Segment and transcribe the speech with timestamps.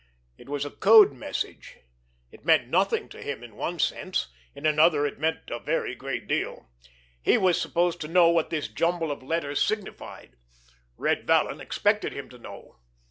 [0.35, 1.77] It was a code message.
[2.31, 6.27] It meant nothing to him in one sense, in another it meant a very great
[6.27, 6.67] deal.
[7.21, 10.37] He was supposed to know what this jumble of letters signified.
[10.97, 12.79] Red Vallon expected him to know.